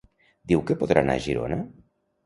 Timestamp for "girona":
1.29-1.63